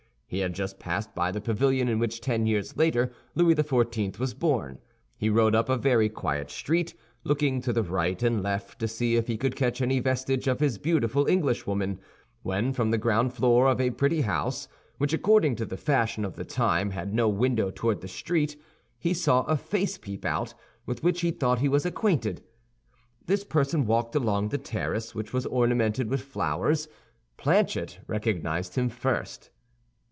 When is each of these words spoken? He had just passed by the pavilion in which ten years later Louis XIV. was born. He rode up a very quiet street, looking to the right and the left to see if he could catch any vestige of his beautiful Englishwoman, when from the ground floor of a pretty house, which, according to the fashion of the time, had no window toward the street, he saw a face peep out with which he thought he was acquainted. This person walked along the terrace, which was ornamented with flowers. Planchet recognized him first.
He 0.33 0.39
had 0.39 0.53
just 0.55 0.79
passed 0.79 1.13
by 1.13 1.33
the 1.33 1.41
pavilion 1.41 1.89
in 1.89 1.99
which 1.99 2.21
ten 2.21 2.45
years 2.45 2.77
later 2.77 3.11
Louis 3.35 3.53
XIV. 3.53 4.17
was 4.17 4.33
born. 4.33 4.79
He 5.17 5.29
rode 5.29 5.53
up 5.53 5.67
a 5.67 5.75
very 5.75 6.07
quiet 6.07 6.49
street, 6.49 6.93
looking 7.25 7.59
to 7.59 7.73
the 7.73 7.83
right 7.83 8.23
and 8.23 8.37
the 8.37 8.41
left 8.41 8.79
to 8.79 8.87
see 8.87 9.17
if 9.17 9.27
he 9.27 9.35
could 9.35 9.57
catch 9.57 9.81
any 9.81 9.99
vestige 9.99 10.47
of 10.47 10.61
his 10.61 10.77
beautiful 10.77 11.27
Englishwoman, 11.27 11.99
when 12.43 12.71
from 12.71 12.91
the 12.91 12.97
ground 12.97 13.33
floor 13.33 13.67
of 13.67 13.81
a 13.81 13.91
pretty 13.91 14.21
house, 14.21 14.69
which, 14.99 15.11
according 15.11 15.57
to 15.57 15.65
the 15.65 15.75
fashion 15.75 16.23
of 16.23 16.37
the 16.37 16.45
time, 16.45 16.91
had 16.91 17.13
no 17.13 17.27
window 17.27 17.69
toward 17.69 17.99
the 17.99 18.07
street, 18.07 18.55
he 18.97 19.13
saw 19.13 19.43
a 19.43 19.57
face 19.57 19.97
peep 19.97 20.23
out 20.23 20.53
with 20.85 21.03
which 21.03 21.19
he 21.19 21.31
thought 21.31 21.59
he 21.59 21.67
was 21.67 21.85
acquainted. 21.85 22.41
This 23.25 23.43
person 23.43 23.85
walked 23.85 24.15
along 24.15 24.47
the 24.47 24.57
terrace, 24.57 25.13
which 25.13 25.33
was 25.33 25.45
ornamented 25.47 26.09
with 26.09 26.21
flowers. 26.21 26.87
Planchet 27.35 27.99
recognized 28.07 28.75
him 28.75 28.87
first. 28.87 29.49